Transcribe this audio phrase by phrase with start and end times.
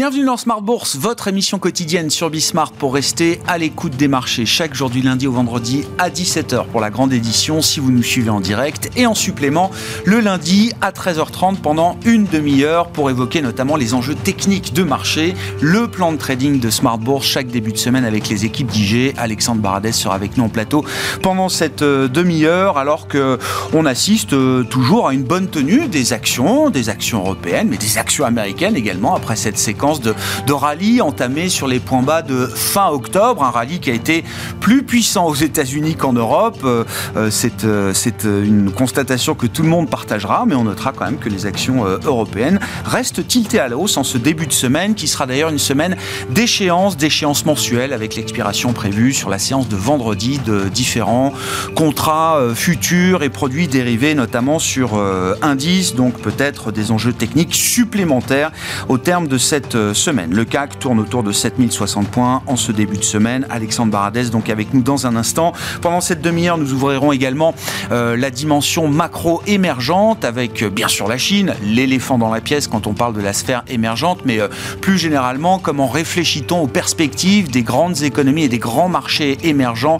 [0.00, 4.46] Bienvenue dans Smart Bourse, votre émission quotidienne sur Bismart pour rester à l'écoute des marchés
[4.46, 8.02] chaque jour du lundi au vendredi à 17h pour la grande édition si vous nous
[8.02, 9.70] suivez en direct et en supplément
[10.06, 15.34] le lundi à 13h30 pendant une demi-heure pour évoquer notamment les enjeux techniques de marché,
[15.60, 19.12] le plan de trading de Smart Bourse chaque début de semaine avec les équipes d'IG.
[19.18, 20.82] Alexandre Baradès sera avec nous en plateau
[21.20, 23.38] pendant cette euh, demi-heure alors que
[23.74, 27.98] on assiste euh, toujours à une bonne tenue des actions, des actions européennes mais des
[27.98, 30.14] actions américaines également après cette séquence de,
[30.46, 34.24] de rallye entamé sur les points bas de fin octobre, un rallye qui a été
[34.60, 36.58] plus puissant aux États-Unis qu'en Europe.
[36.64, 36.84] Euh,
[37.16, 41.18] euh, c'est euh, une constatation que tout le monde partagera, mais on notera quand même
[41.18, 45.08] que les actions européennes restent tiltées à la hausse en ce début de semaine, qui
[45.08, 45.96] sera d'ailleurs une semaine
[46.30, 51.32] d'échéance, d'échéance mensuelle, avec l'expiration prévue sur la séance de vendredi de différents
[51.74, 55.00] contrats futurs et produits dérivés, notamment sur
[55.42, 58.50] indices, donc peut-être des enjeux techniques supplémentaires
[58.88, 60.26] au terme de cette euh.
[60.30, 63.46] Le CAC tourne autour de 7060 points en ce début de semaine.
[63.50, 65.52] Alexandre Baradès, donc avec nous dans un instant.
[65.80, 67.54] Pendant cette demi-heure, nous ouvrirons également
[67.90, 72.66] euh, la dimension macro émergente avec euh, bien sûr la Chine, l'éléphant dans la pièce
[72.68, 74.38] quand on parle de la sphère émergente, mais
[74.80, 79.98] plus généralement, comment réfléchit-on aux perspectives des grandes économies et des grands marchés émergents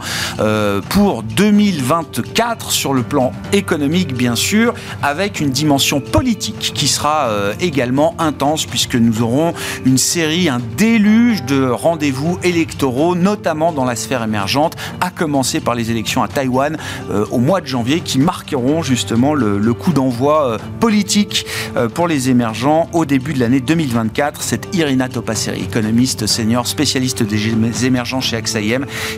[0.88, 7.28] pour 2024 sur le plan économique, bien sûr, avec une dimension politique qui sera
[7.60, 9.52] également intense puisque nous aurons
[9.84, 15.74] une série, un déluge de rendez-vous électoraux, notamment dans la sphère émergente, à commencer par
[15.74, 16.76] les élections à Taïwan
[17.10, 22.08] euh, au mois de janvier, qui marqueront justement le, coup d'envoi euh, politique euh, pour
[22.08, 24.42] les émergents au début de l'année 2024.
[24.42, 28.60] C'est Irina Topaseri, économiste senior, spécialiste des émergents chez AXA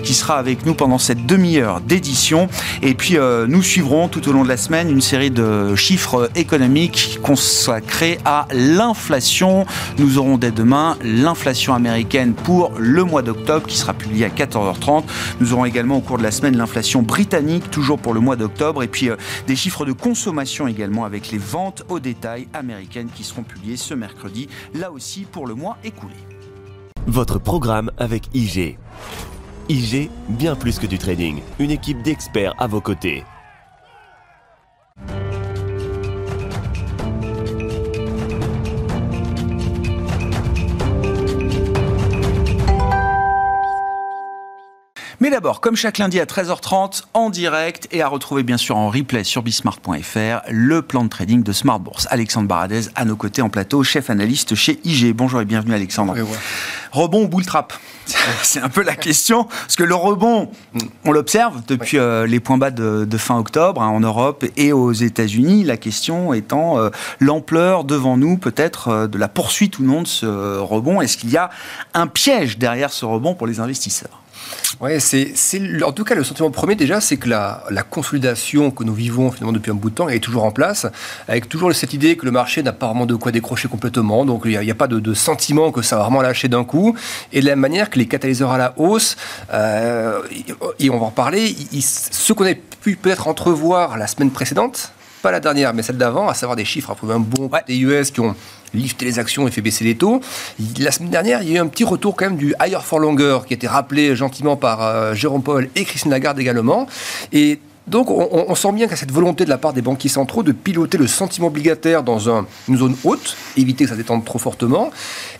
[0.02, 2.48] qui sera avec nous pendant cette demi-heure d'édition.
[2.82, 3.16] Et puis
[3.48, 8.46] nous suivrons tout au long de la semaine une série de chiffres économiques consacrés à
[8.52, 9.66] l'inflation.
[9.98, 15.04] Nous aurons dès demain l'inflation américaine pour le mois d'octobre qui sera publié à 14h30.
[15.40, 18.82] Nous aurons également au cours de la semaine l'inflation britannique, toujours pour le mois d'octobre,
[18.82, 23.24] et puis euh, des chiffres de consommation également avec les ventes au détail américaines qui
[23.24, 26.14] seront publiées ce mercredi, là aussi pour le mois écoulé.
[27.06, 28.78] Votre programme avec IG.
[29.68, 33.24] IG, bien plus que du trading, une équipe d'experts à vos côtés.
[45.22, 48.90] Mais d'abord, comme chaque lundi à 13h30, en direct et à retrouver bien sûr en
[48.90, 52.08] replay sur bismart.fr, le plan de trading de Smart Bourse.
[52.10, 55.14] Alexandre Baradez à nos côtés en plateau, chef analyste chez IG.
[55.14, 56.16] Bonjour et bienvenue Alexandre.
[56.90, 57.72] Rebond ou bull trap
[58.42, 60.50] C'est un peu la question, parce que le rebond,
[61.04, 64.90] on l'observe depuis euh, les points bas de, fin octobre hein, en Europe et aux
[64.90, 65.62] États-Unis.
[65.62, 66.90] La question étant euh,
[67.20, 71.00] l'ampleur devant nous, peut-être, euh, de la poursuite ou non de ce rebond.
[71.00, 71.50] Est-ce qu'il y a
[71.94, 74.21] un piège derrière ce rebond pour les investisseurs?
[74.80, 75.34] Ouais, c'est,
[75.84, 79.52] en tout cas le sentiment premier déjà, c'est que la, consolidation que nous vivons finalement
[79.52, 80.86] depuis un bout de temps est toujours en place,
[81.28, 84.42] avec toujours cette idée que le marché n'a pas vraiment de quoi décrocher complètement, donc
[84.44, 86.96] il n'y a, pas de, sentiment que ça va vraiment lâcher d'un coup,
[87.32, 89.16] et de la manière que les catalyseurs à la hausse,
[89.52, 90.20] euh,
[90.78, 95.30] et on va en parler, ce qu'on a pu peut-être entrevoir la semaine précédente, pas
[95.30, 98.20] la dernière, mais celle d'avant, à savoir des chiffres, à un bon des US qui
[98.20, 98.34] ont
[98.74, 100.20] lifté les actions et fait baisser les taux.
[100.78, 102.98] La semaine dernière, il y a eu un petit retour quand même du higher for
[102.98, 106.86] longer qui a été rappelé gentiment par euh, Jérôme Paul et Christine Lagarde également.
[107.32, 110.08] Et donc, on, sent bien qu'il y a cette volonté de la part des banquiers
[110.08, 112.28] centraux de piloter le sentiment obligataire dans
[112.68, 114.90] une zone haute, éviter que ça détende trop fortement.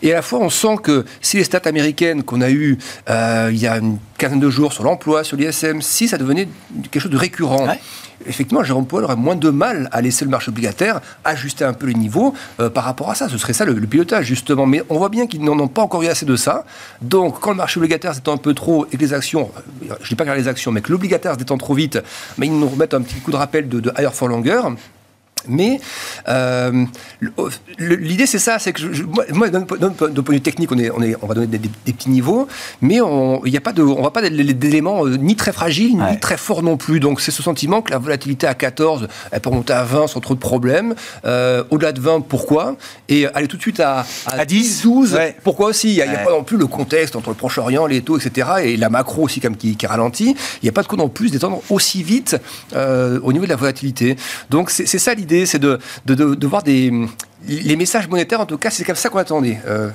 [0.01, 2.77] Et à la fois, on sent que si les stats américaines qu'on a eues
[3.09, 6.47] euh, il y a une quinzaine de jours sur l'emploi, sur l'ISM, si ça devenait
[6.83, 7.67] quelque chose de récurrent,
[8.25, 11.87] effectivement, Jérôme Powell aurait moins de mal à laisser le marché obligataire ajuster un peu
[11.87, 13.27] les niveaux euh, par rapport à ça.
[13.27, 14.65] Ce serait ça le, pilotage, justement.
[14.65, 16.63] Mais on voit bien qu'ils n'en ont pas encore eu assez de ça.
[17.01, 19.51] Donc, quand le marché obligataire s'étend un peu trop et que les actions,
[19.81, 21.99] je ne dis pas que les actions, mais que l'obligataire se détend trop vite,
[22.37, 24.61] mais ils nous remettent un petit coup de rappel de, de higher for longer.
[25.47, 25.79] Mais
[26.29, 26.85] euh,
[27.77, 31.01] l'idée, c'est ça, c'est que je, moi, d'un point de vue technique, on, est, on,
[31.01, 32.47] est, on va donner des, petits niveaux,
[32.81, 36.19] mais on ne a pas de, on va pas d'éléments euh, ni très fragiles, ni
[36.19, 36.99] très forts non plus.
[36.99, 40.19] Donc c'est ce sentiment que la volatilité à 14, elle peut monter à 20 sans
[40.19, 40.95] trop de problèmes.
[41.25, 42.75] Euh, au-delà de 20, pourquoi?
[43.09, 45.89] Et aller tout de suite à, à, 10, 12, pourquoi aussi?
[45.89, 48.47] Il n'y a, pas non plus le contexte entre le Proche-Orient, les taux, etc.
[48.63, 50.35] Et la macro aussi comme qui, qui ralentit.
[50.61, 52.37] Il n'y a pas de quoi non plus d'étendre aussi vite
[52.73, 54.15] au niveau de la volatilité.
[54.49, 56.91] Donc c'est ça l'idée c'est de, de, voir des,
[57.47, 59.59] les messages monétaires, en tout cas, c'est comme ça qu'on attendait.
[59.67, 59.89] Euh,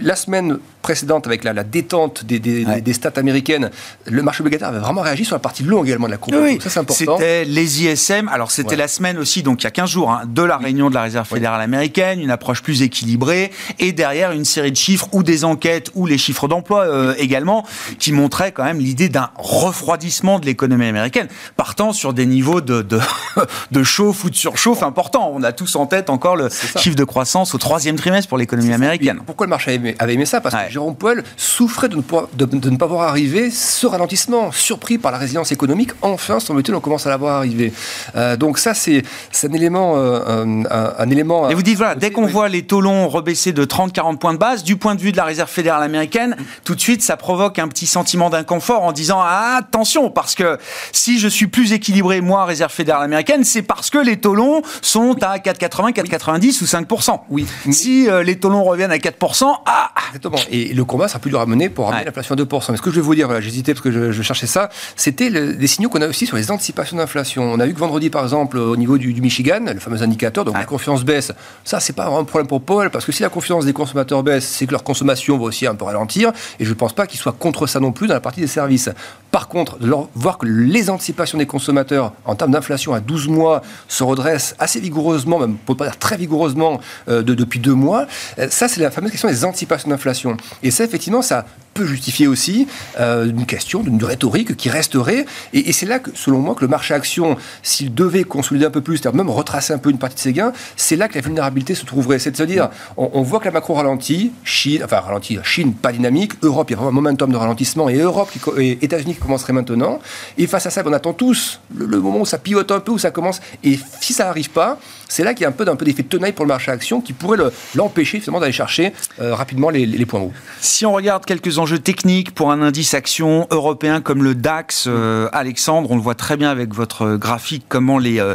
[0.00, 3.70] la semaine précédente, avec la, détente des, des, stats américaines,
[4.06, 6.36] le marché obligataire avait vraiment réagi sur la partie longue également de la courbe.
[6.60, 7.16] Ça, c'est important.
[7.16, 8.28] C'était les ISM.
[8.28, 10.90] Alors, c'était la semaine aussi, donc il y a 15 jours, hein, de la réunion
[10.90, 15.08] de la Réserve fédérale américaine, une approche plus équilibrée, et derrière une série de chiffres
[15.12, 17.64] ou des enquêtes ou les chiffres d'emploi euh, également,
[17.98, 22.82] qui montraient quand même l'idée d'un refroidissement de l'économie américaine, partant sur des niveaux de,
[22.82, 23.00] de,
[23.70, 25.30] de chauffe ou de surchauffe importants.
[25.34, 28.72] On a tous en tête encore le chiffre de croissance au troisième trimestre pour l'économie
[28.72, 29.20] américaine.
[29.26, 30.40] Pourquoi le marché avait aimé ça?
[30.40, 34.52] Parce que Jérôme Powell souffrait de ne, pas, de, ne, pas voir arriver ce ralentissement,
[34.52, 35.90] surpris par la résilience économique.
[36.02, 37.72] Enfin, semble-t-il, on commence à la voir arriver.
[38.16, 39.02] Euh, donc ça, c'est
[39.42, 39.94] un élément...
[39.96, 40.62] Euh,
[40.98, 44.18] un, élément Et vous dites, voilà, dès qu'on voit les taux longs rebaisser de 30-40
[44.18, 47.02] points de base, du point de vue de la Réserve fédérale américaine, tout de suite,
[47.02, 50.58] ça provoque un petit sentiment d'inconfort en disant, ah, attention, parce que
[50.92, 54.62] si je suis plus équilibré, moi, Réserve fédérale américaine, c'est parce que les taux longs
[54.82, 56.83] sont à 4,80, 4,90 ou 5%.
[57.30, 57.46] Oui.
[57.70, 60.36] Si euh, les taux longs reviennent à 4%, ah Exactement.
[60.50, 62.70] Et le combat sera plus dur à mener pour ramener l'inflation à 2%.
[62.70, 65.30] Mais ce que je vais vous dire, voilà, j'hésitais parce que je, cherchais ça, c'était
[65.30, 67.42] des signaux qu'on a aussi sur les anticipations d'inflation.
[67.42, 70.54] On a vu que vendredi, par exemple, au niveau du, Michigan, le fameux indicateur, donc
[70.54, 71.32] la confiance baisse.
[71.64, 74.46] Ça, c'est pas un problème pour Paul, parce que si la confiance des consommateurs baisse,
[74.46, 76.32] c'est que leur consommation va aussi un peu ralentir.
[76.60, 78.46] Et je ne pense pas qu'ils soient contre ça non plus dans la partie des
[78.46, 78.90] services.
[79.34, 79.78] Par contre,
[80.14, 84.78] voir que les anticipations des consommateurs en termes d'inflation à 12 mois se redressent assez
[84.78, 88.06] vigoureusement, même pour pas dire très vigoureusement, euh, de, depuis deux mois,
[88.38, 90.36] euh, ça, c'est la fameuse question des anticipations d'inflation.
[90.62, 92.66] Et ça, effectivement, ça peut justifier aussi
[93.00, 95.26] euh, une question, d'une rhétorique qui resterait.
[95.52, 98.80] Et, c'est là que, selon moi, que le marché action, s'il devait consolider un peu
[98.80, 101.20] plus, c'est-à-dire même retracer un peu une partie de ses gains, c'est là que la
[101.20, 102.18] vulnérabilité se trouverait.
[102.18, 105.92] C'est de se dire, on, voit que la macro ralentit, Chine, enfin ralentit, Chine pas
[105.92, 109.20] dynamique, Europe, il y a vraiment un momentum de ralentissement, et Europe et États-Unis qui
[109.20, 109.98] commenceraient maintenant.
[110.38, 112.98] Et face à ça, on attend tous le, moment où ça pivote un peu, où
[112.98, 113.40] ça commence.
[113.64, 114.78] Et si ça n'arrive pas,
[115.14, 116.72] c'est là qu'il y a un peu d'un peu d'effet de tenaille pour le marché
[116.72, 117.38] action qui pourrait
[117.76, 120.32] l'empêcher finalement d'aller chercher euh, rapidement les, les points hauts.
[120.60, 125.28] Si on regarde quelques enjeux techniques pour un indice action européen comme le DAX, euh,
[125.32, 128.34] Alexandre, on le voit très bien avec votre graphique, comment les, euh,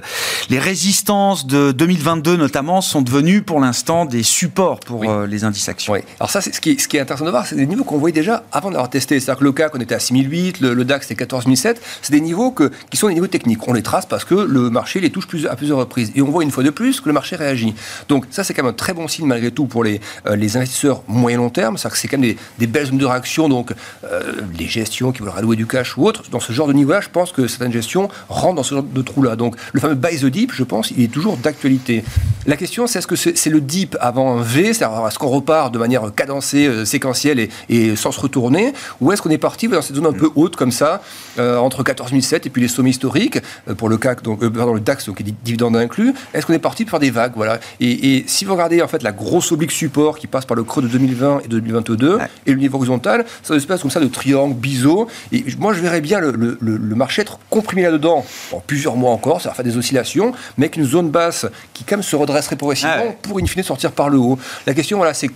[0.49, 5.91] les résistances de 2022 notamment sont devenues pour l'instant des supports pour les indices actions.
[5.91, 5.99] Oui.
[6.21, 7.83] Alors ça, c'est ce qui, est, ce qui est intéressant de voir, c'est des niveaux
[7.83, 9.19] qu'on voyait déjà avant d'avoir testé.
[9.19, 11.81] C'est-à-dire que le CAC, on était à 6008, le, DAX c'était 14007.
[12.01, 13.67] C'est des niveaux que, qui sont des niveaux techniques.
[13.67, 16.13] On les trace parce que le marché les touche plus, à plusieurs reprises.
[16.15, 17.73] Et on voit une fois de plus que le marché réagit.
[18.07, 20.01] Donc ça, c'est quand même un très bon signe malgré tout pour les,
[20.35, 21.77] les investisseurs moyen long terme.
[21.77, 23.73] C'est-à-dire que c'est quand même des, belles zones de réaction donc
[24.03, 27.01] euh, les gestions qui veulent allouer du cash ou autre, dans ce genre de niveau-là,
[27.01, 29.35] je pense que certaines gestions rentrent dans ce genre de trou-là.
[29.35, 32.03] Donc le fameux buy the deep, je pense, il est toujours d'actualité.
[32.45, 35.73] La question, c'est est-ce que c'est le deep avant un V, c'est-à-dire est-ce qu'on repart
[35.73, 39.81] de manière cadencée, euh, séquentielle et, sans se retourner, ou est-ce qu'on est parti dans
[39.81, 41.01] cette zone un peu haute comme ça,
[41.37, 43.39] euh, entre 14007 et puis les sommets historiques,
[43.77, 46.99] pour le CAC, donc, le DAX, donc dividende inclus, est-ce qu'on est parti pour faire
[46.99, 47.59] des vagues voilà.
[47.79, 50.81] Et, si vous regardez en fait la grosse oblique support qui passe par le creux
[50.81, 54.07] de 2020 et de 2022 et le niveau horizontal, ça se passe comme ça de
[54.07, 55.07] triangle, biseau.
[55.31, 56.57] Et moi, je verrais bien le,
[56.95, 60.77] marché être comprimé là-dedans en plusieurs mois encore, ça va faire des oscillations, mais avec
[60.77, 64.09] une zone basse qui, quand même, se redresserait progressivement ah pour, in fine, sortir par
[64.09, 64.37] le haut.
[64.65, 65.29] La question, voilà, c'est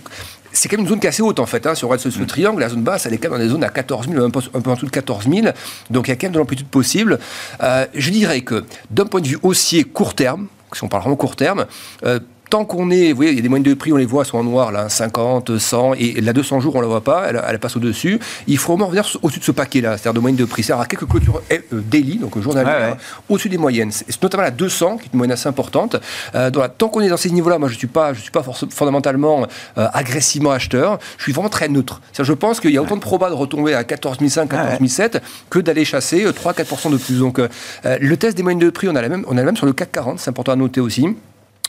[0.52, 1.66] c'est quand même une zone qui est assez haute en fait.
[1.66, 2.26] Hein, si on regarde ce, mm.
[2.26, 4.30] triangle, la zone basse, elle est quand même dans des zones à 14 000, un
[4.30, 5.48] peu, un peu en dessous de 14 000.
[5.90, 7.18] Donc il y a quand même de l'amplitude possible.
[7.62, 11.16] Euh, je dirais que d'un point de vue haussier court terme, si on parle vraiment
[11.16, 11.66] court terme,
[12.04, 12.18] euh,
[12.54, 14.24] tant qu'on est, vous voyez, il y a des moyennes de prix, on les voit,
[14.24, 17.58] sont en noir, là, 50, 100, et la 200 jours, on la voit pas, elle,
[17.58, 18.20] passe au-dessus.
[18.46, 20.62] Il faut vraiment revenir au-dessus de ce paquet-là, c'est-à-dire de moyenne de prix.
[20.62, 22.96] C'est-à-dire à quelques clôtures euh, daily, donc journalières,
[23.28, 23.90] au-dessus des moyennes.
[23.90, 25.96] C'est notamment la 200, qui est une moyenne assez importante.
[26.36, 28.44] Euh, tant qu'on est dans ces niveaux-là, moi, je ne suis pas, je suis pas
[28.70, 31.00] fondamentalement euh, agressivement acheteur.
[31.18, 32.02] Je suis vraiment très neutre.
[32.16, 35.18] Je pense qu'il y a autant de probas de retomber à 14 500, 14 700
[35.50, 37.18] que d'aller chasser 3-4% de plus.
[37.18, 37.40] Donc,
[37.84, 39.66] le test des moyennes de prix, on a, la même, on a la même sur
[39.66, 41.16] le CAC 40, c'est important à noter aussi.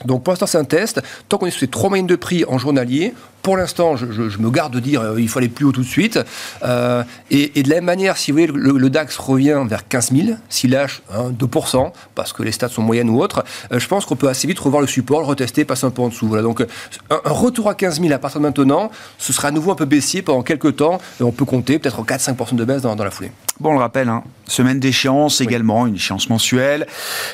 [0.03, 1.01] Donc pour l'instant c'est un test.
[1.29, 3.13] Tant qu'on est sur ces trois moyennes de prix en journalier,
[3.45, 5.85] pour l'instant je, me garde de dire euh, il faut aller plus haut tout de
[5.85, 6.19] suite.
[6.63, 10.37] Euh, et, de la même manière, si vous voyez le, DAX revient vers 15 000,
[10.49, 14.15] s'il lâche 2%, parce que les stats sont moyennes ou autres, euh, je pense qu'on
[14.15, 16.27] peut assez vite revoir le support, le retester, passer un peu en dessous.
[16.27, 16.41] Voilà.
[16.41, 16.65] Donc
[17.11, 19.85] un, retour à 15 000 à partir de maintenant, ce sera à nouveau un peu
[19.85, 23.31] baissier pendant quelques temps, et on peut compter peut-être 4-5% de baisse dans, la foulée.
[23.59, 26.87] Bon, on le rappelle, hein, semaine d'échéance également, une échéance mensuelle,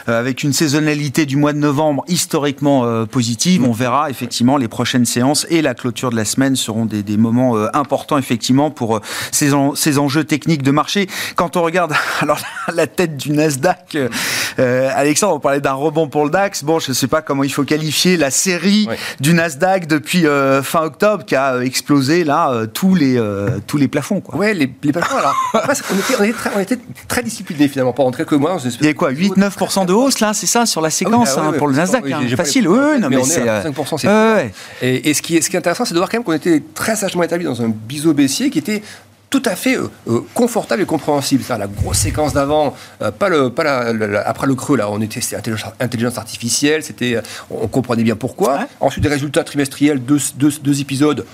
[0.07, 3.63] avec une saisonnalité du mois de novembre historique euh, positive.
[3.63, 7.55] On verra effectivement les prochaines séances et la clôture de la semaine seront des, moments
[7.55, 11.07] euh, importants effectivement pour euh, ces, ces, enjeux techniques de marché.
[11.35, 12.39] Quand on regarde alors
[12.73, 13.97] la tête du Nasdaq
[14.57, 16.63] Alexandre, on parlait d'un rebond pour le DAX.
[16.63, 18.87] Bon, je ne sais pas comment il faut qualifier la série
[19.19, 20.25] du Nasdaq depuis
[20.63, 23.21] fin octobre qui a explosé là tous les
[23.67, 24.21] tous les plafonds.
[24.21, 24.35] Quoi.
[24.35, 25.17] Ouais, les, plafonds.
[25.17, 25.59] Alors, on
[25.95, 28.57] était, on était, très, on était très discipliné finalement pendant quelques mois.
[28.79, 31.43] Il y a quoi 8-9% de hausse là, c'est ça sur la ah séquence ah
[31.45, 32.09] hein, pour le Nasdaq.
[32.11, 32.67] hein, facile.
[32.67, 34.05] Oui, non, mais, c'est 5%.
[34.05, 34.47] Euh,
[34.81, 36.31] et, et, ce qui est, ce qui est intéressant, c'est de voir quand même qu'on
[36.31, 38.81] était très sagement établi dans un biseau baissier qui était
[39.29, 41.43] tout à fait euh, euh, confortable et compréhensible.
[41.45, 42.73] C'est la grosse séquence d'avant,
[43.19, 47.67] pas le, pas la, après le creux là, on était intelligence, intelligence artificielle, c'était, on
[47.67, 48.67] comprenait bien pourquoi.
[48.79, 51.25] Ensuite des résultats trimestriels, deux, deux, deux, épisodes,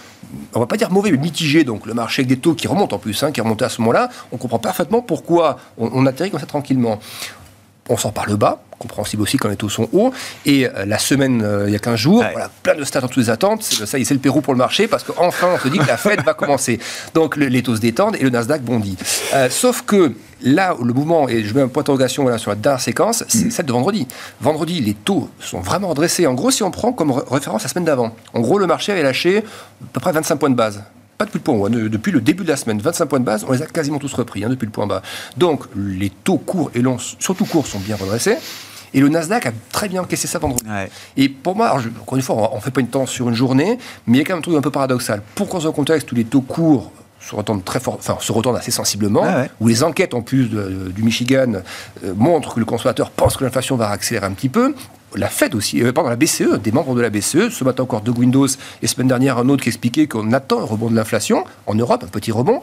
[0.55, 1.63] on va pas dire mauvais mais mitigés.
[1.63, 3.79] Donc le marché avec des taux qui remontent en plus, hein, qui remontaient à ce
[3.81, 6.99] moment-là, on comprend parfaitement pourquoi on, on atterrit comme ça tranquillement
[7.89, 10.12] on sort par le bas, compréhensible aussi quand les taux sont hauts.
[10.46, 13.08] Et euh, la semaine, euh, il y a 15 jours, voilà, plein de stats dans
[13.08, 13.63] toutes les attentes.
[13.63, 16.22] Ça c'est le Pérou pour le marché parce qu'enfin, on se dit que la Fed
[16.24, 16.79] va commencer.
[17.13, 18.98] Donc les taux se détendent et le Nasdaq bondit.
[19.34, 22.56] Euh, sauf que là, le mouvement, et je mets un point d'interrogation voilà, sur la
[22.56, 23.51] dernière séquence, c'est mm.
[23.51, 24.08] celle de vendredi.
[24.41, 26.27] Vendredi, les taux sont vraiment redressés.
[26.27, 29.03] En gros, si on prend comme référence la semaine d'avant, en gros, le marché avait
[29.03, 29.44] lâché à
[29.94, 30.84] peu près 25 points de base
[31.17, 31.69] pas depuis le point haut.
[31.69, 34.13] Depuis le début de la semaine, 25 points de base, on les a quasiment tous
[34.13, 35.01] repris hein, depuis le point bas.
[35.36, 38.38] Donc les taux courts et longs, surtout courts, sont bien redressés.
[38.93, 40.63] Et le Nasdaq a très bien encaissé ça vendredi.
[41.17, 43.77] Et pour moi, encore une fois, on ne fait pas une tendance sur une journée,
[44.05, 45.21] mais il y a quand même un truc un peu paradoxal.
[45.36, 48.55] Pourquoi dans un contexte où les taux courts se retournent très fort, enfin se retournent
[48.55, 49.25] assez sensiblement,
[49.59, 51.62] où les enquêtes en plus du Michigan
[52.03, 54.75] euh, montrent que le consommateur pense que l'inflation va accélérer un petit peu,
[55.15, 58.01] la Fed aussi, euh, pardon, la BCE, des membres de la BCE, ce matin encore
[58.01, 58.47] de Windows,
[58.81, 62.03] et semaine dernière un autre qui expliquait qu'on attend un rebond de l'inflation en Europe,
[62.03, 62.59] un petit rebond.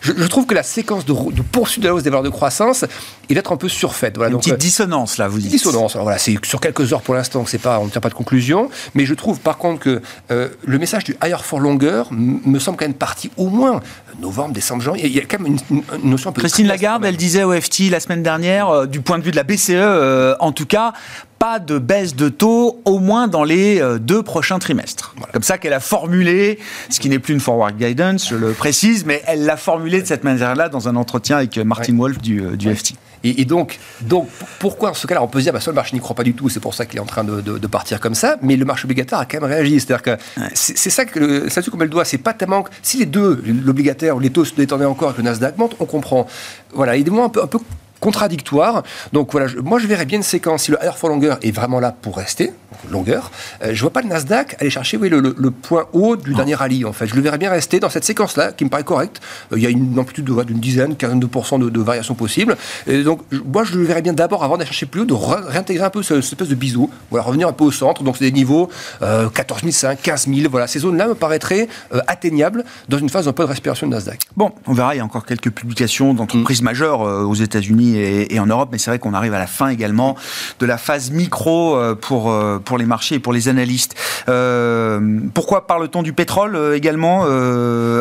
[0.00, 1.12] Je, trouve que la séquence de,
[1.42, 2.84] poursuite de la hausse des valeurs de croissance
[3.28, 4.16] est d'être un peu surfaite.
[4.16, 5.50] Voilà, Une petite euh, dissonance là, vous dites.
[5.50, 5.96] Dissonance.
[5.96, 8.70] voilà, c'est sur quelques heures pour l'instant, c'est pas, on ne tient pas de conclusion,
[8.94, 10.00] mais je trouve par contre que
[10.30, 13.80] euh, le message du higher for longer me semble quand même parti au moins
[14.20, 15.06] novembre, décembre, janvier.
[15.06, 16.40] Il y a quand même une, notion un peu.
[16.40, 19.44] Christine Lagarde, elle disait au FT la semaine dernière, du point de vue de la
[19.44, 20.92] BCE, en tout cas,
[21.38, 25.14] pas de baisse de taux, au moins dans les euh, deux prochains trimestres.
[25.32, 26.58] Comme ça qu'elle a formulé,
[26.90, 30.06] ce qui n'est plus une forward guidance, je le précise, mais elle l'a formulé de
[30.06, 32.94] cette manière-là dans un entretien avec euh, Martin Wolf du, euh, FT.
[33.24, 34.28] Et, donc, donc,
[34.60, 36.34] pourquoi, en ce cas-là, on peut se dire, bah, le marché n'y croit pas du
[36.34, 38.84] tout, c'est pour ça qu'il est en train de, partir comme ça, mais le marché
[38.84, 39.80] obligataire a quand même réagi.
[39.80, 42.98] C'est-à-dire que c'est ça que, ça dessus qu'on met le doigt, c'est pas tellement, si
[42.98, 45.84] les deux, l'obligataire ou les taux se détendaient encore et que le Nasdaq monte, on
[45.84, 46.28] comprend.
[46.72, 47.58] Voilà, il est un peu, un peu
[48.00, 48.82] contradictoire.
[49.12, 51.80] Donc voilà, moi je verrais bien une séquence, si le higher for longer est vraiment
[51.80, 52.52] là pour rester,
[52.90, 53.30] longueur,
[53.62, 56.84] euh, je vois pas le Nasdaq aller chercher oui, le, point haut du dernier rallye
[56.84, 57.06] en fait.
[57.06, 59.20] Je le verrais bien rester dans cette séquence-là, qui me paraît correcte.
[59.52, 62.56] Euh, il y a une amplitude d'une dizaine, quinzaine de pourcents de, de variations possibles.
[62.86, 65.84] Et donc moi je le verrais bien d'abord, avant d'aller chercher plus haut, de réintégrer
[65.84, 68.02] un peu cette espèce de bisou, voilà, revenir un peu au centre.
[68.02, 68.68] Donc c'est des niveaux
[69.02, 73.28] euh, 14 500, 15 000, voilà, ces zones-là me paraîtraient euh, atteignables dans une phase
[73.28, 74.20] un peu de respiration de Nasdaq.
[74.36, 76.64] Bon, on verra, il y a encore quelques publications d'entreprises mm.
[76.64, 80.16] majeures aux États-Unis et, en Europe, mais c'est vrai qu'on arrive à la fin également
[80.58, 83.94] de la phase micro euh, pour, euh, pour les marchés et pour les analystes.
[84.28, 87.24] Euh, pourquoi parle-t-on du pétrole également,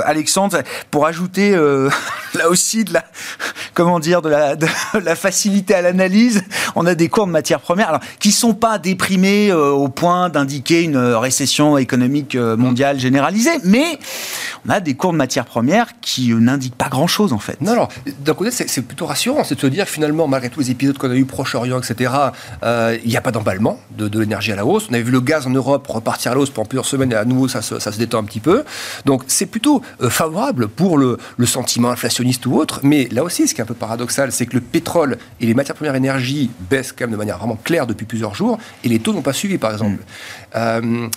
[0.06, 0.62] Alexandre?
[0.92, 1.52] Pour ajouter
[2.36, 3.04] là aussi de la,
[3.74, 6.44] comment dire, de la, facilité à l'analyse,
[6.76, 10.84] on a des cours de matières premières qui ne sont pas déprimés au point d'indiquer
[10.84, 14.00] une récession économique mondiale généralisée, mais
[14.66, 17.60] on a des cours de matières premières qui n'indiquent pas grand-chose en fait.
[17.62, 17.90] Non, alors,
[18.20, 21.12] d'un côté, c'est plutôt rassurant, c'est de se dire finalement, malgré tous les épisodes qu'on
[21.12, 22.14] a eu Proche-Orient, etc.,
[22.64, 24.88] euh, il n'y a pas d'emballement de, l'énergie à la hausse.
[24.90, 27.16] On avait vu le gaz en Europe repartir à la hausse pendant plusieurs semaines et
[27.16, 28.64] à nouveau, ça se, ça se détend un petit peu.
[29.06, 32.82] Donc, c'est plutôt euh, favorable pour le, sentiment inflationniste ou autre.
[32.84, 35.54] Mais là aussi, ce qui est un peu paradoxal, c'est que le pétrole et les
[35.54, 39.00] matières premières énergie baissent quand même de manière vraiment claire depuis plusieurs jours et les
[39.00, 39.94] taux n'ont pas suivi, par exemple.
[39.94, 40.56] Mm.
[40.56, 41.08] Euh,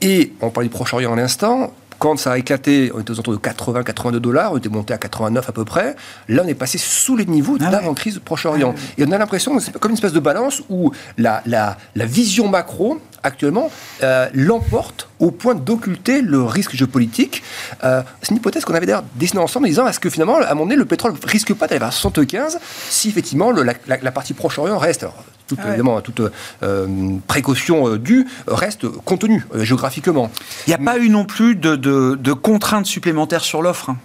[0.00, 3.34] et on parlait du Proche-Orient à l'instant, quand ça a éclaté, on était aux alentours
[3.34, 5.96] de 80-82 dollars, on était monté à 89 à peu près.
[6.28, 8.74] Là, on est passé sous les niveaux ah d'avant-crise Proche-Orient.
[8.76, 12.06] Ah Et on a l'impression, c'est comme une espèce de balance où la, la, la
[12.06, 13.70] vision macro, actuellement,
[14.02, 17.42] euh, l'emporte au point d'occulter le risque géopolitique.
[17.84, 20.48] Euh, c'est une hypothèse qu'on avait d'ailleurs dessinée ensemble en disant est-ce que finalement, à
[20.50, 24.78] moment donné, le pétrole risque pas d'aller vers 75 si effectivement la, la, partie Proche-Orient
[24.78, 25.02] reste.
[25.02, 26.20] Alors, toute, ah évidemment, toute
[26.62, 30.30] euh, précaution euh, due, reste contenue euh, géographiquement.
[30.66, 33.96] Il n'y a pas eu non plus de, de, de contraintes supplémentaires sur l'offre hein.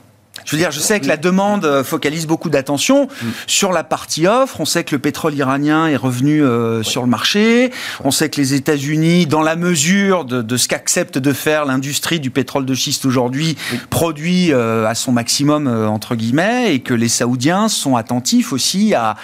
[0.46, 3.28] Je veux dire, je sais que la demande euh, focalise beaucoup d'attention mm.
[3.48, 4.60] sur la partie offre.
[4.60, 7.72] On sait que le pétrole iranien est revenu euh, sur le marché.
[8.04, 12.30] On sait que les États-Unis, dans la mesure de, ce qu'accepte de faire l'industrie du
[12.30, 13.58] pétrole de schiste aujourd'hui,
[13.90, 19.16] produit euh, à son maximum entre guillemets, et que les Saoudiens sont attentifs aussi à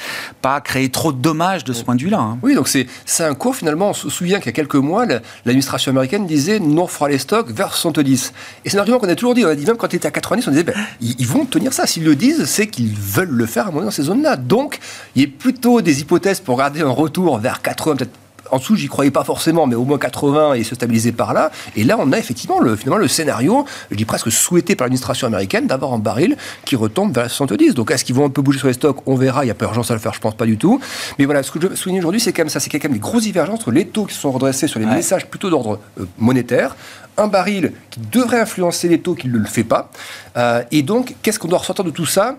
[0.41, 2.19] pas créer trop de dommages de ce point de vue-là.
[2.19, 2.37] Hein.
[2.41, 2.87] Oui, donc c'est
[3.23, 3.89] un cours finalement.
[3.89, 5.05] On se souvient qu'il y a quelques mois,
[5.45, 8.33] l'administration américaine disait non, on fera les stocks vers 70.
[8.65, 9.45] Et c'est un argument qu'on a toujours dit.
[9.45, 10.75] On a dit même quand il était à 90, on disait ben,
[11.19, 11.87] ils, vont tenir ça.
[11.87, 14.35] S'ils le disent, c'est qu'ils veulent le faire à mon dans ces zones-là.
[14.35, 14.79] Donc,
[15.15, 18.11] il y a plutôt des hypothèses pour garder un retour vers 80, peut-être
[18.51, 21.51] en dessous, j'y croyais pas forcément, mais au moins 80 et se stabiliser par là.
[21.75, 25.27] Et là, on a effectivement le, finalement le scénario, je dis presque souhaité par l'administration
[25.27, 27.73] américaine, d'avoir un baril qui retombe vers 70.
[27.73, 28.97] Donc, est-ce qu'ils vont un peu bouger sur les stocks?
[29.05, 29.43] On verra.
[29.43, 30.79] Il n'y a pas urgence à le faire, je pense pas du tout.
[31.19, 32.59] Mais voilà, ce que je veux souligner aujourd'hui, c'est quand même ça.
[32.59, 35.27] C'est quand même des grosses divergences entre les taux qui sont redressés sur les messages
[35.27, 36.75] plutôt d'ordre euh, monétaire
[37.17, 39.89] un baril qui devrait influencer les taux qui ne le fait pas.
[40.37, 42.37] Euh, et donc, qu'est-ce qu'on doit ressortir de tout ça?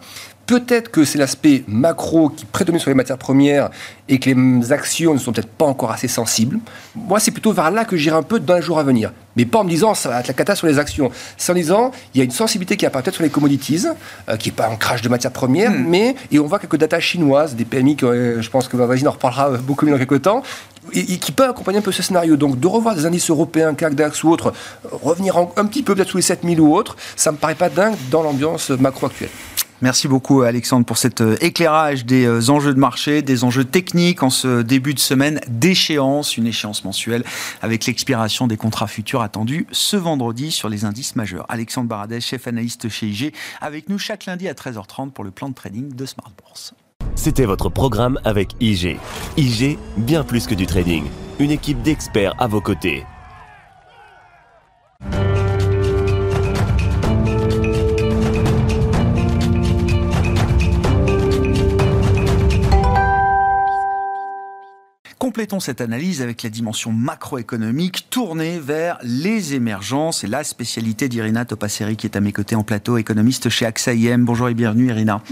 [0.48, 3.68] Peut-être que c'est l'aspect macro qui prédomine sur les matières premières
[4.08, 6.58] et que les actions ne sont peut-être pas encore assez sensibles.
[6.94, 9.12] Moi, c'est plutôt vers là que j'irai un peu dans les jours à venir.
[9.36, 11.10] Mais pas en me disant ça va être la cata sur les actions.
[11.36, 13.88] C'est en disant il y a une sensibilité qui apparaît peut-être sur les commodities,
[14.30, 15.84] euh, qui n'est pas un crash de matières premières, hmm.
[15.86, 19.08] mais et on voit quelques datas chinoises, des PMI que euh, je pense que Vasine
[19.08, 20.42] en reparlera beaucoup mieux dans quelques temps,
[20.94, 22.38] et, qui peuvent accompagner un peu ce scénario.
[22.38, 24.54] Donc de revoir des indices européens, CAC, DAX ou autres,
[24.90, 27.96] revenir un petit peu peut-être sous les 7000 ou autres, ça me paraît pas dingue
[28.10, 29.28] dans l'ambiance macro actuelle.
[29.80, 34.24] Merci beaucoup Alexandre pour cet euh, éclairage des euh, enjeux de marché, des enjeux techniques
[34.24, 37.22] en ce début de semaine d'échéance, une échéance mensuelle
[37.62, 41.46] avec l'expiration des contrats futurs attendus ce vendredi sur les indices majeurs.
[41.48, 45.48] Alexandre Baradès, chef analyste chez IG, avec nous chaque lundi à 13h30 pour le plan
[45.48, 46.74] de trading de Smart Bourse.
[47.14, 48.98] C'était votre programme avec IG.
[49.36, 51.04] IG, bien plus que du trading.
[51.38, 53.04] Une équipe d'experts à vos côtés.
[65.38, 71.44] Complétons cette analyse avec la dimension macroéconomique tournée vers les émergences et la spécialité d'Irina
[71.44, 74.24] Topasseri qui est à mes côtés en plateau, économiste chez AXA IM.
[74.24, 75.22] Bonjour et bienvenue Irina.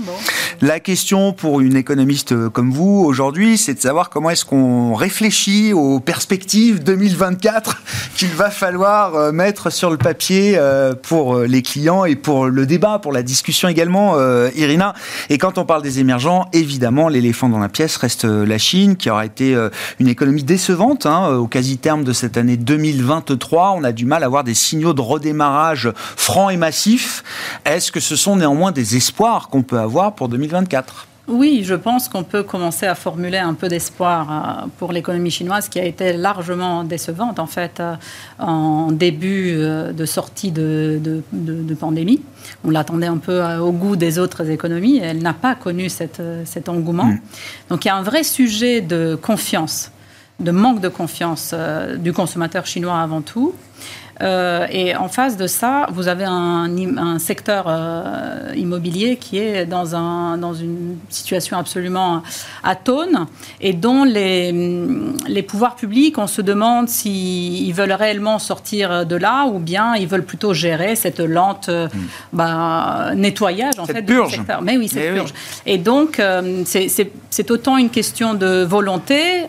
[0.61, 5.73] La question pour une économiste comme vous aujourd'hui, c'est de savoir comment est-ce qu'on réfléchit
[5.73, 7.83] aux perspectives 2024
[8.17, 12.47] qu'il va falloir euh, mettre sur le papier euh, pour euh, les clients et pour
[12.47, 14.17] le débat, pour la discussion également,
[14.55, 14.95] Irina.
[15.31, 19.11] Et quand on parle des émergents, évidemment, l'éléphant dans la pièce reste la Chine qui
[19.11, 19.57] aura été
[19.99, 23.75] une économie décevante hein, au quasi-terme de cette année 2023.
[23.77, 27.25] On a du mal à voir des signaux de redémarrage francs et massifs.
[27.65, 32.09] Est-ce que ce sont néanmoins des espoirs qu'on peut avoir pour 2024 oui, je pense
[32.09, 36.13] qu'on peut commencer à formuler un peu d'espoir euh, pour l'économie chinoise qui a été
[36.13, 37.97] largement décevante en fait euh,
[38.39, 41.23] en début euh, de sortie de,
[41.81, 42.23] pandémie.
[42.65, 46.69] On l'attendait un peu au goût des autres économies et elle n'a pas connu cet
[46.69, 47.07] engouement.
[47.07, 47.21] Mm.
[47.71, 49.91] Donc il y a un vrai sujet de confiance,
[50.41, 51.55] de manque de confiance
[51.99, 53.55] du consommateur chinois avant tout.
[54.23, 59.95] Euh, et en face de ça, vous avez un, secteur euh, immobilier qui est dans,
[59.95, 62.23] un, dans une situation absolument
[62.63, 63.27] atone
[63.61, 64.53] et dont les,
[65.27, 70.07] les pouvoirs publics, on se demande s'ils veulent réellement sortir de là ou bien ils
[70.07, 71.89] veulent plutôt gérer cette lente hmm.
[72.33, 74.31] bah, nettoyage en fait, purge.
[74.31, 74.63] du secteur.
[74.63, 75.35] Mais oui, cette purge.
[75.65, 79.47] Et donc, euh, c'est autant une question de volonté,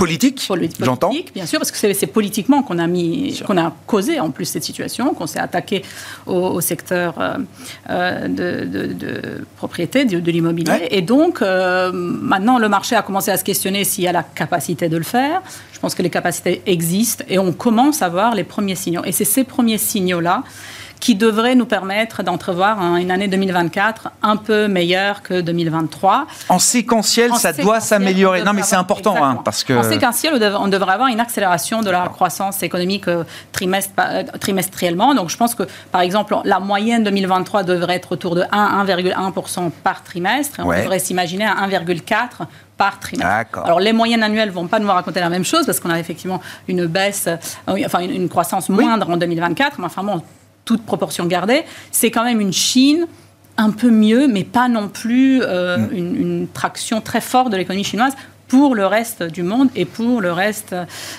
[0.00, 1.12] politique, j'entends.
[1.34, 4.64] Bien sûr, parce que c'est politiquement qu'on a mis, qu'on a causé en plus cette
[4.64, 5.82] situation, qu'on s'est attaqué
[6.26, 7.36] au, secteur euh,
[7.90, 10.88] euh, de, propriété, de, l'immobilier.
[10.90, 14.22] Et donc, euh, maintenant, le marché a commencé à se questionner s'il y a la
[14.22, 15.42] capacité de le faire.
[15.72, 19.02] Je pense que les capacités existent et on commence à voir les premiers signaux.
[19.04, 20.44] Et c'est ces premiers signaux-là
[21.00, 26.26] qui devrait nous permettre d'entrevoir une année 2024 un peu meilleure que 2023.
[26.48, 28.42] En séquentiel, ça doit s'améliorer.
[28.42, 29.72] Non, mais c'est important, hein, parce que...
[29.72, 33.24] En séquentiel, on devrait avoir une accélération de la croissance économique euh,
[33.62, 35.14] euh, trimestriellement.
[35.14, 40.04] Donc, je pense que, par exemple, la moyenne 2023 devrait être autour de 1,1% par
[40.04, 40.60] trimestre.
[40.62, 43.58] on devrait s'imaginer à 1,4% par trimestre.
[43.62, 46.40] Alors les moyennes annuelles vont pas nous raconter la même chose parce qu'on a effectivement
[46.66, 49.78] une baisse, euh, enfin une, croissance moindre en 2024.
[49.78, 50.22] Mais enfin bon,
[50.64, 53.06] toute proportion gardée, c'est quand même une Chine
[53.56, 55.92] un peu mieux, mais pas non plus euh, mm.
[55.92, 58.14] une, traction très forte de l'économie chinoise
[58.50, 60.74] pour le reste du monde et pour le reste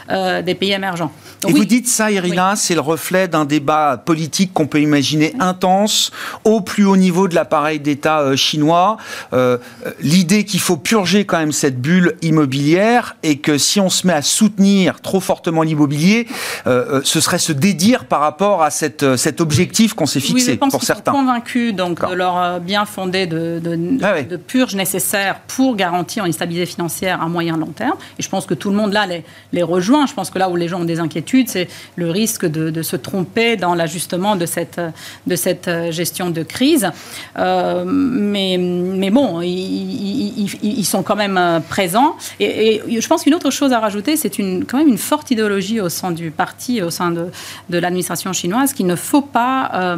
[0.09, 1.11] euh, des pays émergents.
[1.47, 6.11] et vous dites ça, Irina, c'est le reflet d'un débat politique qu'on peut imaginer intense
[6.43, 8.97] au plus haut niveau de l'appareil d'État euh, chinois.
[9.31, 9.57] Euh,
[10.01, 14.13] l'idée qu'il faut purger quand même cette bulle immobilière et que si on se met
[14.13, 16.27] à soutenir trop fortement l'immobilier,
[16.65, 20.59] ce serait se dédire par rapport à cette, cet objectif qu'on s'est fixé oui, je
[20.59, 21.13] pense pour certains.
[21.13, 26.25] Sont convaincus donc de leur bien fondé de, de, ah de purge nécessaire pour garantir
[26.25, 27.97] une stabilité financière à moyen long terme.
[28.19, 30.07] Et je pense que tout le monde là les, rejoint.
[30.07, 32.95] Je pense que là où les gens ont des inquiétudes, c'est le risque de, se
[32.95, 34.81] tromper dans l'ajustement de cette,
[35.27, 36.89] de cette euh, gestion de crise.
[37.37, 42.15] Euh, mais, mais bon, ils, sont quand même euh, présents.
[42.39, 45.79] Et, je pense qu'une autre chose à rajouter, c'est une, quand même une forte idéologie
[45.79, 47.27] au sein du parti, au sein de,
[47.69, 49.95] de l'administration chinoise, qu'il ne faut pas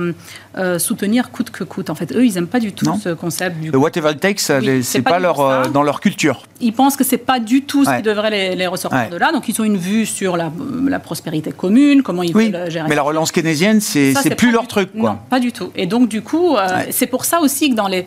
[0.77, 1.89] soutenir coûte que coûte.
[1.89, 3.59] En fait, eux, ils n'aiment pas du tout ce concept.
[3.59, 6.43] Du whatever it takes, c'est pas, leur, dans leur culture.
[6.61, 9.31] Ils pensent que c'est pas du tout ce qui devrait les, les ressortir de là.
[9.31, 10.51] Donc, ils ont une vue sur la,
[10.87, 12.87] la prospérité commune, comment ils veulent gérer.
[12.87, 14.91] Mais la relance keynésienne, c'est plus leur truc.
[14.97, 15.11] Quoi.
[15.11, 15.71] Non, pas du tout.
[15.75, 18.05] Et donc, du coup, euh, c'est pour ça aussi que dans les,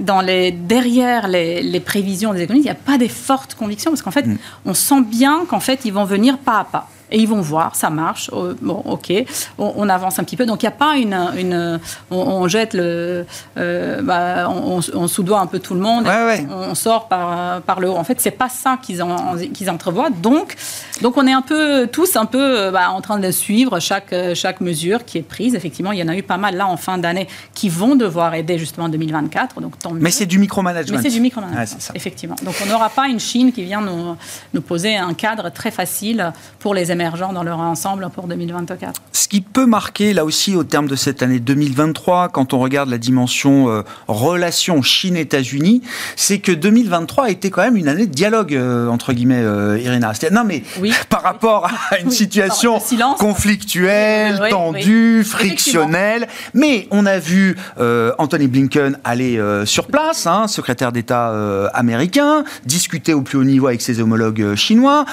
[0.00, 3.90] dans les, derrière les, les prévisions des économistes, il n'y a pas des fortes convictions,
[3.90, 4.38] parce qu'en fait, mm.
[4.66, 7.74] on sent bien qu'en fait, ils vont venir pas à pas et ils vont voir,
[7.76, 9.12] ça marche, oh, bon, ok,
[9.58, 10.46] on, avance un petit peu.
[10.46, 15.40] Donc il n'y a pas une, une on, jette le, euh, bah, on, on, soudoie
[15.40, 16.06] un peu tout le monde,
[16.50, 17.96] On, sort par, par le haut.
[17.96, 19.04] En fait, c'est pas ça qu'ils
[19.52, 20.10] qu'ils entrevoient.
[20.10, 20.56] Donc,
[21.02, 24.60] donc on est un peu tous un peu bah, en train de suivre chaque chaque
[24.60, 25.54] mesure qui est prise.
[25.54, 28.34] Effectivement, il y en a eu pas mal là en fin d'année qui vont devoir
[28.34, 29.60] aider justement en 2024.
[29.60, 30.00] Donc tant mieux.
[30.00, 30.96] Mais c'est du micromanagement.
[30.96, 31.78] Mais c'est du micromanagement.
[31.94, 32.36] effectivement.
[32.42, 34.16] Donc on n'aura pas une Chine qui vient nous,
[34.54, 39.02] nous poser un cadre très facile pour les émergents dans leur ensemble pour 2024.
[39.12, 42.88] Ce qui peut marquer, là aussi, au terme de cette année 2023, quand on regarde
[42.88, 45.82] la dimension euh, relation Chine-États-Unis,
[46.16, 49.78] c'est que 2023 a été quand même une année de dialogue, euh, entre guillemets, euh,
[49.80, 50.12] Irina.
[50.30, 50.62] Non, mais
[51.08, 52.78] par rapport à une situation
[53.18, 56.28] conflictuelle, tendue, frictionnelle.
[56.54, 57.56] Mais on a vu
[58.18, 63.82] Anthony Blinken aller sur place, hein, secrétaire d'État américain, discuter au plus haut niveau avec
[63.82, 65.04] ses homologues chinois.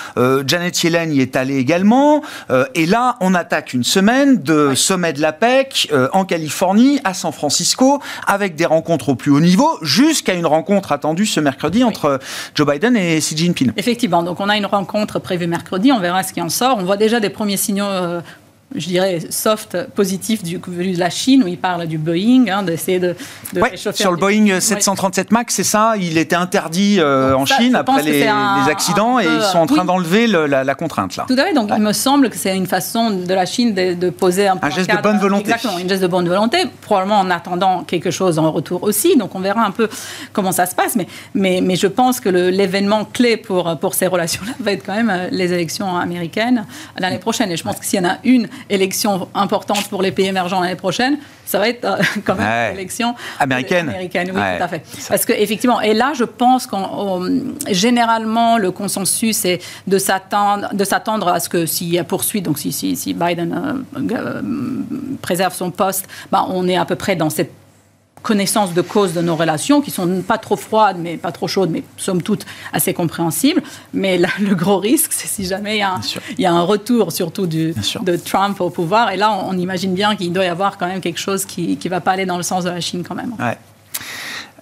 [0.46, 2.22] Janet Yellen y est allée également.
[2.50, 7.00] Euh, et là, on attaque une semaine de sommet de la PEC euh, en Californie,
[7.04, 11.40] à San Francisco, avec des rencontres au plus haut niveau, jusqu'à une rencontre attendue ce
[11.40, 12.20] mercredi entre
[12.56, 13.72] Joe Biden et Xi Jinping.
[13.78, 16.78] Effectivement, donc on a une rencontre prévue mercredi, on verra ce qui en sort.
[16.80, 18.22] On voit déjà des premiers signaux euh,
[18.76, 23.00] je dirais, soft, positif du de la Chine, où il parle du Boeing, hein, d'essayer
[23.00, 23.16] de,
[23.54, 25.94] de Sur le Boeing 737 MAX, c'est ça?
[26.00, 28.24] Il était interdit euh, en Chine après les,
[28.70, 31.16] accidents et ils sont en train d'enlever la, contrainte.
[31.16, 31.26] Là.
[31.28, 34.10] Tout à fait, donc il me semble que c'est une façon de la Chine de,
[34.10, 35.44] poser un, un geste de bonne volonté.
[35.44, 39.16] Exactement, une geste de bonne volonté, probablement en attendant quelque chose en retour aussi.
[39.18, 39.90] Donc on verra un peu
[40.32, 40.96] comment ça se passe.
[40.96, 44.96] Mais, mais, mais je pense que l'événement clé pour, pour ces relations-là va être quand
[44.96, 46.66] même euh, les élections américaines
[46.98, 47.52] l'année prochaine.
[47.52, 50.62] Et je pense que s'il y en a une élection importante pour les pays émergents
[50.62, 53.90] l'année prochaine, ça va être euh, quand même l'élection américaine.
[53.90, 54.84] Américaine, oui, tout à fait.
[55.10, 60.84] Parce que effectivement, et là, je pense qu'on généralement le consensus est de s'attendre, de
[60.84, 64.42] s'attendre à ce que s'il y a poursuite, donc si, si, si Biden euh, euh,
[65.22, 67.52] préserve son poste, bah, on est à peu près dans cette
[68.24, 71.70] connaissance de cause de nos relations, qui sont pas trop froides, mais pas trop chaudes,
[71.70, 73.62] mais somme toute assez compréhensibles.
[73.94, 76.02] Mais le gros risque, c'est si jamais il y, a un,
[76.38, 79.12] il y a un retour, surtout du, de Trump au pouvoir.
[79.12, 81.90] Et là, on, imagine bien qu'il doit y avoir quand même quelque chose qui ne
[81.90, 83.36] va pas aller dans le sens de la Chine quand même.
[83.38, 83.58] Ouais.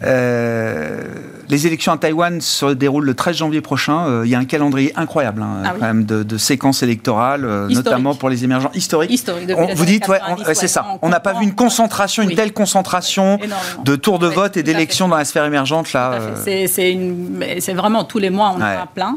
[0.04, 1.04] Euh,
[1.52, 4.08] les élections à Taïwan se déroulent le 13 janvier prochain.
[4.08, 7.68] Euh, il y a un calendrier incroyable hein, ah quand même de, séquences électorales, euh,
[7.68, 9.12] notamment pour les émergents historiques.
[9.12, 10.20] Historique, vous dites, ouais,
[10.54, 10.98] c'est ça.
[11.02, 13.38] On n'a pas vu une concentration, une telle concentration
[13.84, 16.18] de tours de vote et d'élections dans la sphère émergente là.
[16.44, 19.16] C'est vraiment tous les mois on en a plein.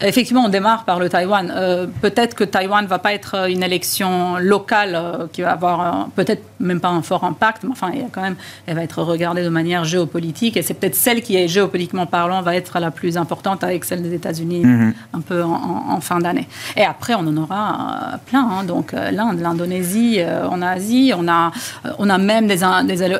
[0.00, 1.90] Effectivement, on démarre par le Taïwan.
[2.00, 6.80] peut-être que Taïwan ne va pas être une élection locale qui va avoir peut-être même
[6.80, 8.36] pas un fort impact, mais enfin, il y a quand même,
[8.66, 12.06] elle va être regardée de manière géopolitique politique, et c'est peut-être celle qui est géopolitiquement
[12.06, 14.94] parlant va être la plus importante avec celle des États-Unis mhm.
[15.12, 16.48] un peu en, fin d'année.
[16.76, 18.46] Et après, on en aura euh, plein.
[18.46, 18.64] Hein.
[18.64, 21.50] donc euh, l'Inde, l'Indonésie, euh, en Asie, on a,
[21.98, 23.16] on a même des, des,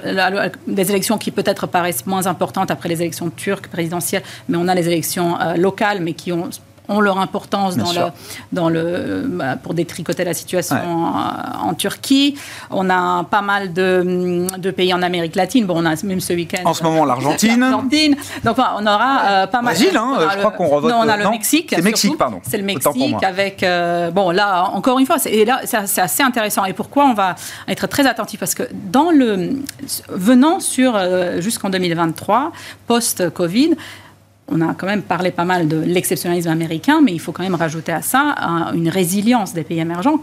[0.66, 4.74] des élections qui peut-être paraissent moins importantes après les élections turques présidentielles, mais on a
[4.74, 6.50] les élections locales, mais qui ont
[6.88, 8.00] ont leur importance dans le,
[8.52, 12.36] dans le, bah, pour détricoter la situation en, Turquie.
[12.70, 15.66] On a pas mal de, de, pays en Amérique latine.
[15.66, 16.62] Bon, on a même ce week-end.
[16.64, 17.64] En ce moment, l'Argentine.
[18.44, 19.74] Donc, on aura euh, pas mal.
[19.74, 20.90] Brésil, hein, je crois qu'on revote.
[20.90, 21.72] Non, on a le Mexique.
[21.74, 22.40] C'est Mexique, pardon.
[22.48, 23.62] C'est le Mexique avec.
[23.62, 26.64] Euh, bon, là, encore une fois, c'est, là, c'est assez intéressant.
[26.64, 27.34] Et pourquoi on va
[27.68, 28.40] être très attentif?
[28.40, 29.60] Parce que dans le.
[30.08, 30.94] Venant sur.
[30.96, 32.52] Euh, jusqu'en 2023,
[32.86, 33.76] post-Covid,
[34.48, 37.56] on a quand même parlé pas mal de l'exceptionnalisme américain, mais il faut quand même
[37.56, 38.34] rajouter à ça
[38.74, 40.20] une résilience des pays émergents,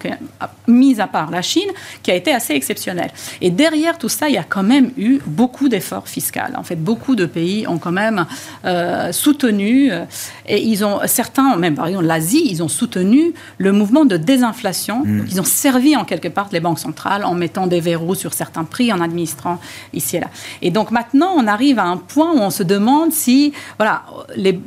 [0.67, 1.69] mise à part la Chine,
[2.01, 3.11] qui a été assez exceptionnelle.
[3.41, 6.39] Et derrière tout ça, il y a quand même eu beaucoup d'efforts fiscaux.
[6.55, 8.25] En fait, beaucoup de pays ont quand même
[8.65, 10.05] euh, soutenu, euh,
[10.47, 15.03] et ils ont, certains, même par exemple l'Asie, ils ont soutenu le mouvement de désinflation.
[15.03, 15.25] Mmh.
[15.29, 18.63] ils ont servi en quelque part les banques centrales en mettant des verrous sur certains
[18.63, 19.59] prix, en administrant
[19.93, 20.27] ici et là.
[20.61, 24.03] Et donc maintenant, on arrive à un point où on se demande si, voilà,
[24.35, 24.59] les,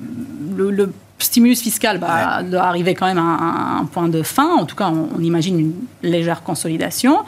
[0.56, 4.48] le, stimulus fiscal bah, doit arriver quand même à un, point de fin.
[4.56, 7.18] En tout cas, on imagine une légère consolidation.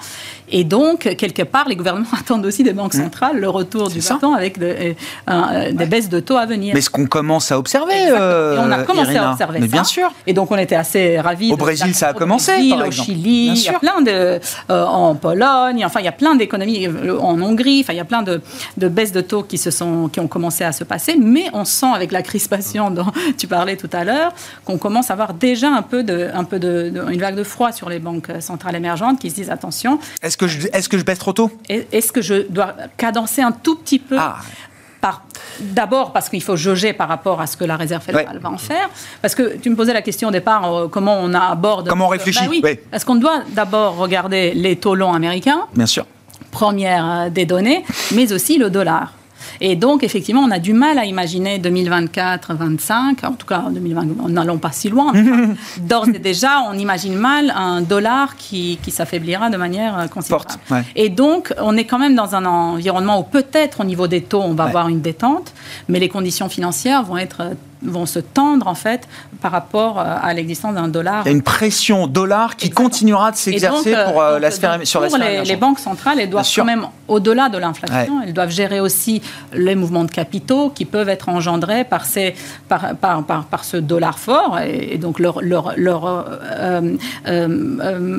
[0.51, 3.03] Et donc, quelque part, les gouvernements attendent aussi des banques mmh.
[3.03, 4.95] centrales le retour du bâton avec euh,
[5.29, 6.75] euh, des baisses de taux à venir.
[6.75, 9.85] Mais ce qu'on commence à observer, euh, et on a commencé à observer mais bien
[9.85, 10.13] sûr.
[10.27, 11.53] Et donc, on était assez ravis.
[11.53, 12.53] Au Brésil, ça a commencé.
[12.53, 16.35] Brésil, au Chili, il y a plein de, en Pologne, enfin, il y a plein
[16.35, 17.81] d'économies en Hongrie.
[17.83, 18.41] Enfin, il y a plein de,
[18.77, 21.17] de, baisses de taux qui se sont, qui ont commencé à se passer.
[21.21, 23.07] Mais on sent avec la crispation dont
[23.39, 24.33] tu parlais tout à l'heure
[24.65, 27.73] qu'on commence à avoir déjà un peu de, un peu de, une vague de froid
[27.73, 29.99] sur les banques centrales émergentes qui se disent attention.
[30.23, 31.51] Est-ce que je, est-ce que je baisse trop tôt?
[31.69, 34.37] Est-ce que je dois cadencer un tout petit peu ah.
[35.61, 38.59] D'abord parce qu'il faut jauger par rapport à ce que la réserve fédérale va en
[38.59, 38.89] faire?
[39.21, 41.89] Parce que tu me posais la question au départ, euh, comment on aborde...
[41.89, 45.87] Comment on réfléchit ben oui, Est-ce qu'on doit d'abord regarder les taux longs américains Bien
[45.87, 46.07] sûr.
[46.51, 49.15] Première euh, des données, mais aussi le dollar.
[49.61, 54.29] Et donc, effectivement, on a du mal à imaginer 2024-25, en tout cas en 2020,
[54.29, 55.13] n'allons pas si loin.
[55.81, 60.47] D'ores et déjà, on imagine mal un dollar qui, qui s'affaiblira de manière euh, considérable.
[60.97, 64.43] Et donc, on est quand même dans un environnement où peut-être au niveau des taux,
[64.43, 65.53] on va avoir une détente,
[65.89, 69.09] mais les conditions financières vont être vont se tendre en fait
[69.41, 71.23] par rapport euh, à l'existence d'un dollar.
[71.25, 75.01] Il y a une pression dollar qui continuera de s'exercer pour euh, la sphère, sur
[75.01, 78.51] la sphère les, les, banques centrales, elles doivent quand même, au-delà de l'inflation, elles doivent
[78.51, 82.35] gérer aussi les mouvements de capitaux qui peuvent être engendrés par, ces,
[82.69, 86.27] par, par, par, ce dollar fort et, donc leur, leur, leur
[86.59, 86.97] euh,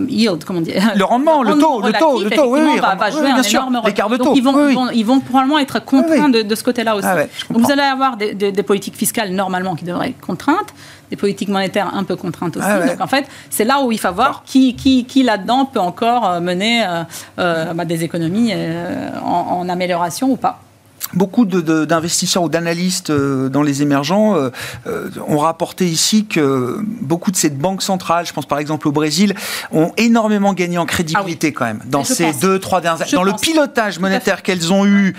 [0.07, 3.29] yield, comment dire Le rendement, le, taux, le taux, le taux, oui, oui, va, jouer
[3.29, 3.93] un énorme rôle.
[3.93, 7.07] de donc ils vont, ils, vont, probablement être contraints de, ce côté-là aussi.
[7.07, 7.17] Ah
[7.49, 10.73] donc vous allez avoir des, des, des politiques fiscales normales normalement qui devraient être contraintes,
[11.09, 12.67] des politiques monétaires un peu contraintes aussi.
[12.69, 15.79] Ah Donc en fait, c'est là où il faut voir qui, qui, qui là-dedans peut
[15.79, 17.03] encore euh, mener euh,
[17.39, 18.53] euh, bah, des économies
[19.23, 20.61] en amélioration ou pas.
[21.13, 24.51] Beaucoup d'investisseurs ou d'analystes euh, dans les émergents euh,
[24.85, 28.91] euh, ont rapporté ici que beaucoup de ces banques centrales, je pense par exemple au
[28.91, 29.33] Brésil,
[29.71, 33.11] ont énormément gagné en crédibilité ah quand même dans ces deux, trois dernières années.
[33.11, 35.15] Dans le pilotage monétaire qu'elles ont eu,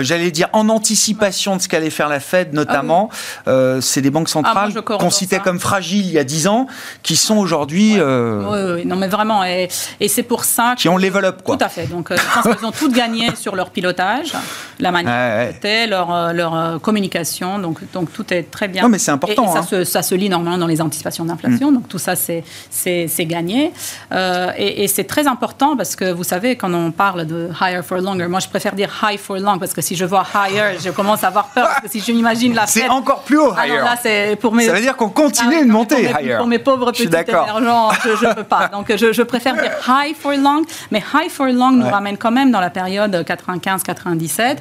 [0.00, 3.10] j'allais dire en anticipation de ce qu'allait faire la Fed notamment,
[3.46, 6.66] ah c'est des banques ah, centrales qu'on citait comme fragiles il y a dix ans,
[7.02, 8.00] qui sont aujourd'hui...
[8.00, 9.68] Oui, oui, non mais vraiment, et,
[10.00, 10.74] et c'est pour ça...
[10.76, 11.56] Qui ont level quoi.
[11.56, 14.32] Tout à fait, donc je pense qu'elles ont toutes gagné sur leur pilotage,
[14.78, 15.33] la manière
[15.88, 17.58] leur, euh, leur euh, communication.
[17.58, 18.82] Donc, donc tout est très bien.
[18.82, 19.52] Non, mais c'est important.
[19.52, 19.62] ça, hein.
[19.62, 21.70] se, ça, se, lit normalement dans les anticipations d'inflation.
[21.70, 21.74] Mm.
[21.74, 22.44] Donc tout ça, c'est
[23.20, 23.72] gagné.
[24.12, 27.98] Euh, et, c'est très important parce que vous savez, quand on parle de higher for
[27.98, 30.90] longer, moi je préfère dire high for long parce que si je vois higher, je
[30.90, 31.66] commence à avoir peur.
[31.66, 33.82] Parce que si je m'imagine la C'est encore plus haut, higher.
[33.82, 36.36] là, pour mes, ça veut dire qu'on continue ah de monter pour higher.
[36.36, 38.68] pour mes pauvres petits émergents, je ne peux pas.
[38.68, 40.62] Donc je, je, préfère dire high for long.
[40.90, 44.58] Mais high for long nous ramène quand même dans la période 95-97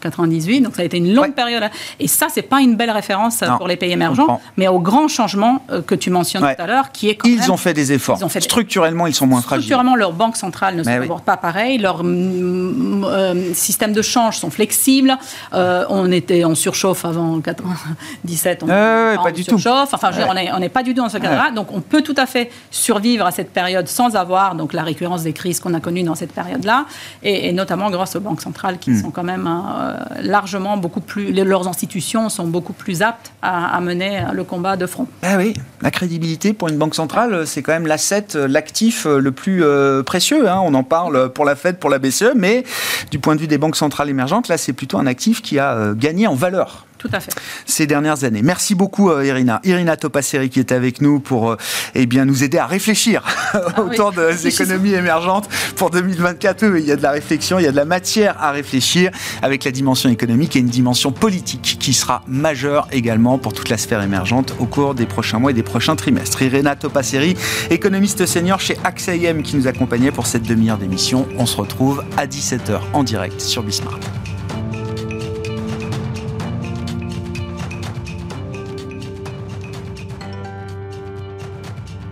[0.00, 1.64] 98, donc ça a été une longue période.
[2.00, 5.62] Et ça, c'est pas une belle référence pour les pays émergents, mais au grand changement
[5.70, 8.18] euh, que tu mentionnes tout à l'heure, qui est quand Ils ont fait des efforts.
[8.40, 9.64] Structurellement, ils sont moins fragiles.
[9.64, 11.78] Structurellement, leurs banques centrales ne sont pas pareilles.
[11.78, 15.16] Leurs mm, euh, systèmes de change sont flexibles.
[15.54, 18.62] Euh, on était en surchauffe avant 97.
[18.62, 19.56] On, pas du tout.
[19.66, 20.10] Enfin,
[20.54, 21.50] on n'est pas du tout dans ce cadre-là.
[21.50, 25.22] Donc, on peut tout à fait survivre à cette période sans avoir donc la récurrence
[25.22, 26.86] des crises qu'on a connues dans cette période-là,
[27.22, 29.02] et, notamment grâce aux banques centrales qui hmm.
[29.02, 29.85] sont quand même euh,
[30.22, 35.06] largement beaucoup plus, leurs institutions sont beaucoup plus aptes à, mener le combat de front.
[35.22, 39.62] Ah oui, la crédibilité pour une banque centrale, c'est quand même l'asset, l'actif le plus
[39.62, 40.48] euh, précieux.
[40.48, 40.60] Hein.
[40.62, 42.64] On en parle pour la Fed, pour la BCE, mais
[43.10, 45.72] du point de vue des banques centrales émergentes, là, c'est plutôt un actif qui a
[45.72, 46.85] euh, gagné en valeur.
[46.98, 47.32] Tout à fait.
[47.66, 48.42] Ces dernières années.
[48.42, 49.60] Merci beaucoup, euh, Irina.
[49.64, 51.56] Irina Topasseri qui est avec nous pour euh,
[51.94, 56.64] eh bien, nous aider à réfléchir ah autour des économies émergentes pour 2024.
[56.78, 59.10] il y a de la réflexion, il y a de la matière à réfléchir
[59.42, 63.78] avec la dimension économique et une dimension politique qui sera majeure également pour toute la
[63.78, 66.42] sphère émergente au cours des prochains mois et des prochains trimestres.
[66.42, 67.36] Irina Topasseri,
[67.70, 71.26] économiste senior chez AXA qui nous accompagnait pour cette demi-heure d'émission.
[71.38, 74.02] On se retrouve à 17h en direct sur Bismarck.